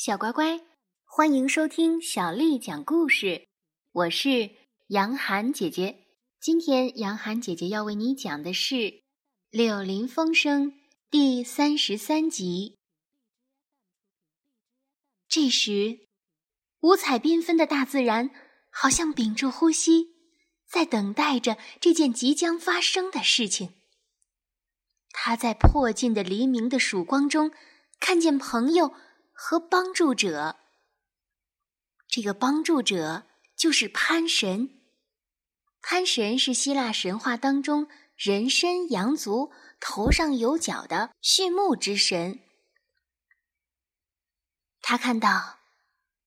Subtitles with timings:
[0.00, 0.60] 小乖乖，
[1.04, 3.48] 欢迎收听小丽讲故事。
[3.90, 4.52] 我是
[4.86, 6.06] 杨涵姐姐。
[6.40, 8.76] 今天杨涵姐姐要为你讲的是
[9.50, 10.70] 《柳林风声》
[11.10, 12.78] 第三十三集。
[15.28, 16.06] 这时，
[16.82, 18.30] 五彩缤纷的大自然
[18.70, 20.14] 好像屏住呼吸，
[20.70, 23.74] 在等待着这件即将发生的事情。
[25.10, 27.50] 他在破尽的黎明的曙光中，
[27.98, 28.94] 看见朋友。
[29.40, 30.56] 和帮助者，
[32.08, 33.22] 这个帮助者
[33.56, 34.80] 就是潘神。
[35.80, 42.40] 潘神是希腊神话当中人身羊足、头上有角的畜牧之神。
[44.82, 45.60] 他看到，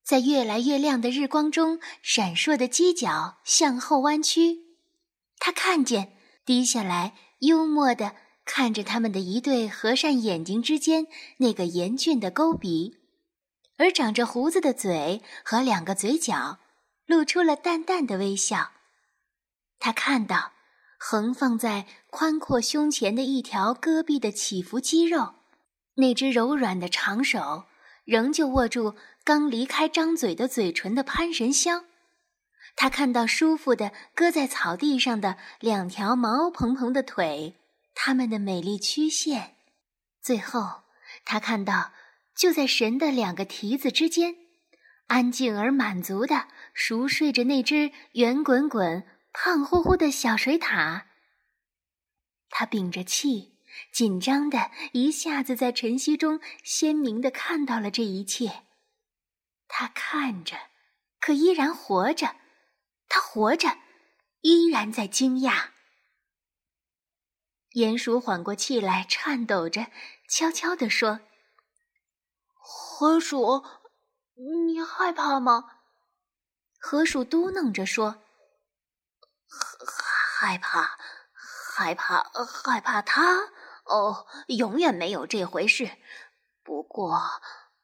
[0.05, 4.77] 在越来越亮的日光中，闪烁的犄角向后弯曲。
[5.37, 8.15] 他看见低下来，幽默的
[8.45, 11.07] 看着他们的一对和善眼睛之间
[11.39, 12.99] 那个严峻的勾鼻。
[13.81, 16.59] 而长着胡子的嘴和两个嘴角，
[17.07, 18.69] 露出了淡淡的微笑。
[19.79, 20.51] 他看到
[20.99, 25.33] 横放在宽阔胸前的一条戈壁的起伏肌肉，
[25.95, 27.63] 那只柔软的长手
[28.05, 31.85] 仍旧握住刚离开张嘴的嘴唇的潘神香。
[32.75, 37.55] 他看到舒服的搁在草地上的两条毛蓬蓬的腿，
[37.95, 39.55] 它们的美丽曲线。
[40.21, 40.81] 最后，
[41.25, 41.93] 他看到。
[42.41, 44.35] 就在神的两个蹄子之间，
[45.05, 51.03] 安静而满足地熟睡着那只圆滚滚、胖乎乎的小水獭。
[52.49, 53.59] 他屏着气，
[53.93, 58.63] 紧张的一下子在晨曦中鲜明地看到了这一切。
[59.67, 60.57] 他看着，
[61.19, 62.37] 可依然活着。
[63.07, 63.77] 他活着，
[64.41, 65.69] 依然在惊讶。
[67.75, 69.91] 鼹鼠缓过气来，颤抖着，
[70.27, 71.19] 悄悄地说。
[73.01, 73.65] 河鼠，
[74.67, 75.79] 你害怕吗？
[76.79, 78.21] 河鼠嘟囔着说
[80.37, 80.99] ：“害怕，
[81.73, 83.49] 害怕，害怕他？
[83.85, 85.97] 哦，永远没有这回事。
[86.61, 87.19] 不过，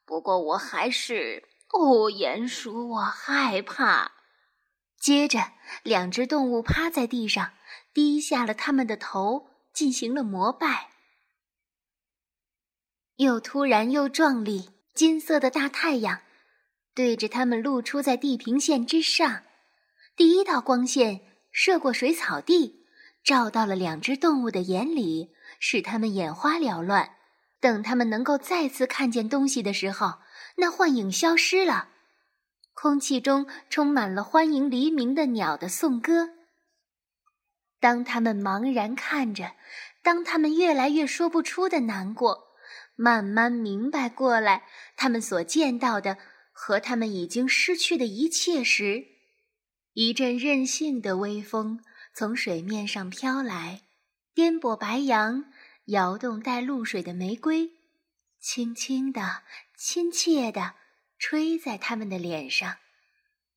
[0.05, 1.49] 不过我还是……
[1.73, 4.11] 哦，鼹鼠，我害怕。”
[5.01, 7.53] 接着，两只动物趴在地上，
[7.91, 10.91] 低下了他们的头，进行了膜拜。
[13.15, 14.76] 又突然又壮丽。
[14.97, 16.21] 金色的大太阳
[16.95, 19.43] 对着他们露出在地平线之上，
[20.15, 21.21] 第一道光线
[21.51, 22.83] 射过水草地，
[23.23, 27.11] 照到了两只动物的眼里，使它们眼花缭乱。
[27.59, 30.15] 等他们能够再次看见东西的时候，
[30.55, 31.89] 那幻影消失了，
[32.73, 36.29] 空气中充满了欢迎黎明的鸟的颂歌。
[37.79, 39.51] 当他们茫然看着，
[40.01, 42.46] 当他们越来越说不出的难过。
[42.97, 44.65] 慢慢明白过来，
[44.95, 46.17] 他们所见到的
[46.51, 49.05] 和他们已经失去的一切时，
[49.93, 51.79] 一阵任性的微风
[52.13, 53.83] 从水面上飘来，
[54.33, 55.45] 颠簸白杨，
[55.85, 57.69] 摇动带露水的玫瑰，
[58.39, 59.43] 轻轻的、
[59.77, 60.73] 亲切的
[61.19, 62.77] 吹在他们的脸上。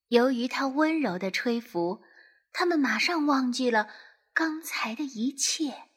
[0.08, 2.02] 由于它温柔的吹拂，
[2.52, 3.88] 他们马上忘记了
[4.34, 5.89] 刚才的一切。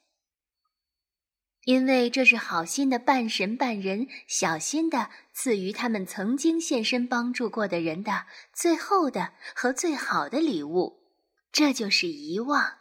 [1.65, 10.99] 因为这是好心的半神半人，小心的赐予他们曾经现身帮助过的人的最后的和最好的礼物，
[11.51, 12.79] 这就是遗忘。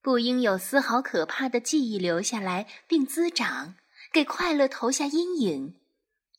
[0.00, 3.74] 不应有丝毫可怕的记忆留下来并滋长，
[4.12, 5.74] 给快乐投下阴影。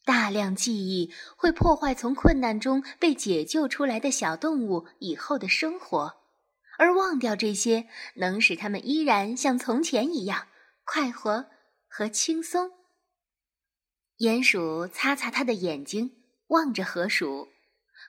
[0.06, 6.14] 大量记忆会破坏从困难中被解救出来的小动物以后的生活，
[6.78, 7.88] 而忘掉这些，
[8.18, 10.48] 能使他们依然像从前一样。
[10.86, 11.48] 快活
[11.88, 12.72] 和轻松。
[14.20, 17.50] 鼹鼠擦擦他的眼睛，望着河鼠，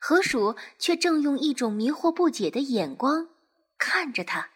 [0.00, 3.28] 河鼠却正用一种迷惑不解的眼光
[3.76, 4.50] 看着他。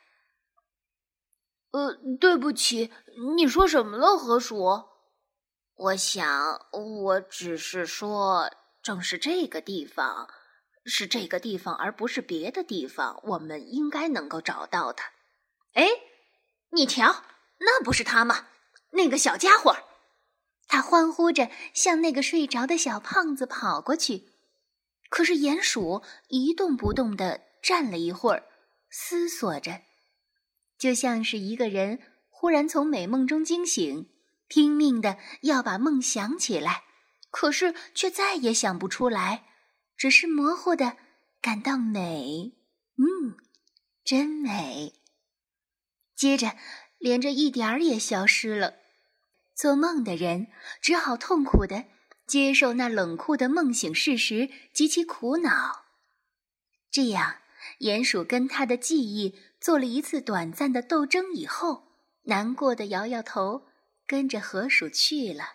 [1.72, 2.92] 呃，对不起，
[3.36, 4.84] 你说什么了，河鼠？
[5.74, 8.50] 我想，我只是说，
[8.82, 10.28] 正是这个地方，
[10.84, 15.10] 是这个地方，而不是别的地方，我们应该能够找到它。
[15.72, 15.88] 哎，
[16.70, 17.24] 你瞧。
[17.60, 18.48] 那不是他吗？
[18.92, 19.76] 那个小家伙，
[20.66, 24.28] 他欢呼着向那个睡着的小胖子跑过去。
[25.08, 28.44] 可是鼹鼠一动不动地站了一会儿，
[28.90, 29.82] 思索着，
[30.78, 34.10] 就像是一个人忽然从美梦中惊醒，
[34.48, 36.84] 拼命的要把梦想起来，
[37.30, 39.44] 可是却再也想不出来，
[39.96, 40.96] 只是模糊的
[41.40, 42.56] 感到美。
[42.96, 43.36] 嗯，
[44.04, 44.94] 真美。
[46.16, 46.56] 接着。
[47.00, 48.74] 连着一点儿也消失了。
[49.56, 50.46] 做梦的人
[50.80, 51.86] 只好痛苦的
[52.26, 55.86] 接受那冷酷的梦醒事实，及其苦恼。
[56.90, 57.38] 这样，
[57.80, 61.88] 鼹鼠跟他的记忆做了一次短暂的斗争以后，
[62.24, 63.66] 难过的摇摇头，
[64.06, 65.54] 跟着河鼠去了。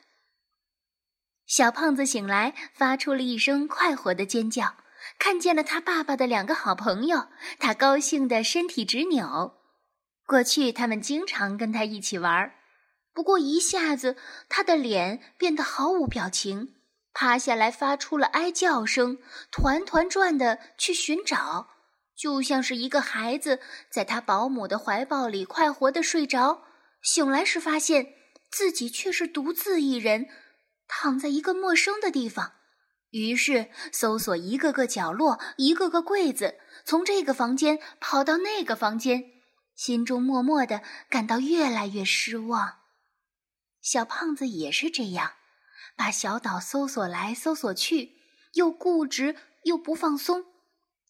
[1.45, 4.77] 小胖子醒来，发出了一声快活的尖叫，
[5.19, 7.27] 看见了他爸爸的两个好朋友，
[7.59, 9.61] 他高兴的身体直扭。
[10.25, 12.51] 过去他们经常跟他一起玩，
[13.13, 14.17] 不过一下子
[14.49, 16.75] 他的脸变得毫无表情，
[17.13, 19.19] 趴下来发出了哀叫声，
[19.51, 21.67] 团团转的去寻找，
[22.17, 23.59] 就像是一个孩子
[23.91, 26.63] 在他保姆的怀抱里快活的睡着，
[27.01, 28.07] 醒来时发现
[28.51, 30.27] 自己却是独自一人。
[30.87, 32.53] 躺在一个陌生的地方，
[33.09, 39.23] 于是搜索一个个角落，一个个柜子，从这个房间跑到那个房间，
[39.75, 42.79] 心中默默的感到越来越失望。
[43.81, 45.33] 小胖子也是这样，
[45.95, 48.13] 把小岛搜索来搜索去，
[48.53, 50.45] 又固执又不放松，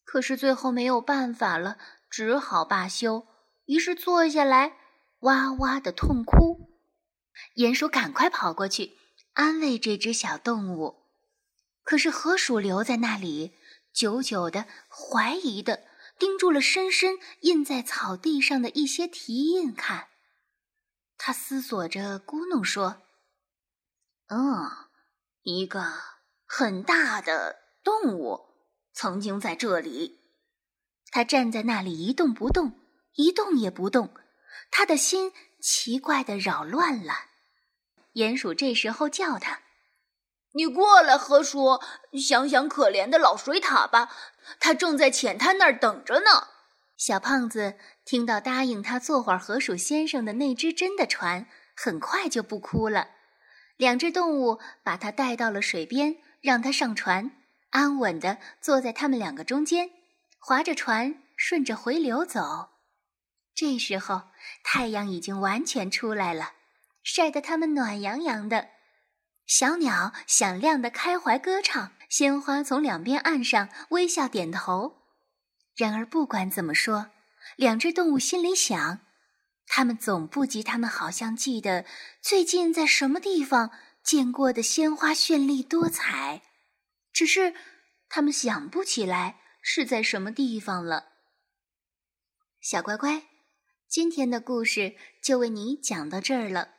[0.04, 1.78] 可是最后没有办法了，
[2.10, 3.26] 只好罢休。
[3.66, 4.76] 于是坐下来，
[5.20, 6.68] 哇哇的痛哭。
[7.56, 8.98] 鼹鼠赶快跑过去。
[9.32, 11.02] 安慰这只小动物，
[11.82, 13.52] 可是河鼠留在那里，
[13.92, 15.85] 久久的、怀疑的
[16.18, 20.08] 盯住了深深印在草地上的一些蹄印看。
[21.18, 23.02] 他思索着，咕哝说
[24.28, 24.70] ：“嗯，
[25.42, 25.82] 一个
[26.46, 28.40] 很大的动物
[28.92, 30.20] 曾经在这里。”
[31.10, 32.78] 他站在那里一动不动，
[33.14, 34.14] 一动也不动，
[34.70, 37.14] 他的心奇怪的扰乱了。
[38.14, 39.62] 鼹鼠这时候叫他
[40.56, 41.78] ：“你过来，河鼠，
[42.18, 44.10] 想想可怜的老水獭吧，
[44.58, 46.48] 它正在浅滩那儿等着呢。”
[46.96, 47.74] 小胖子
[48.06, 53.08] 听到答应他坐会儿河鼠先生的那只真的船，很快就不哭了。
[53.76, 57.32] 两只动物把他带到了水边，让他上船，
[57.68, 59.90] 安稳地坐在他们两个中间，
[60.38, 62.70] 划着船顺着回流走。
[63.54, 64.22] 这时候，
[64.64, 66.52] 太阳已经完全出来了。
[67.02, 68.68] 晒得它们暖洋洋的，
[69.46, 75.02] 小鸟响亮的开怀歌唱，鲜花从两边岸上微笑点头。
[75.76, 77.10] 然而，不管怎么说，
[77.56, 79.00] 两只动物心里想，
[79.66, 81.84] 它们总不及它们好像记得
[82.20, 83.70] 最近在什么地方
[84.02, 86.42] 见过的鲜花绚丽多彩，
[87.12, 87.54] 只是
[88.08, 91.12] 它们想不起来是在什么地方了。
[92.60, 93.22] 小乖乖，
[93.86, 96.70] 今天的故事就为你讲到这儿了。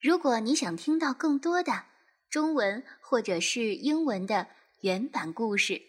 [0.00, 1.84] 如果你想听到更多的
[2.32, 4.48] 中文或者是英文的
[4.80, 5.82] 原版故事，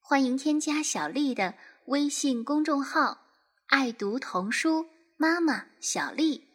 [0.00, 1.56] 欢迎添加小丽的
[1.88, 3.26] 微信公众号
[3.68, 4.86] “爱读童书
[5.18, 6.48] 妈妈小丽”。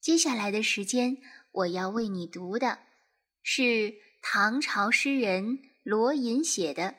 [0.00, 1.16] 接下来的时间，
[1.50, 2.78] 我要为你读的
[3.42, 6.84] 是唐朝诗人罗隐写的《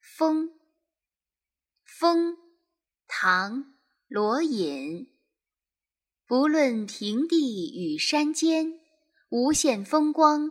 [0.00, 0.48] 风》。
[1.84, 2.36] 风，
[3.06, 3.76] 唐，
[4.08, 5.14] 罗隐。
[6.26, 8.80] 不论平地与山间，
[9.28, 10.50] 无限风光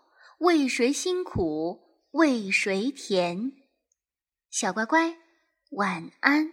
[0.41, 3.51] 为谁辛苦为谁甜？
[4.49, 5.15] 小乖乖，
[5.69, 6.51] 晚安。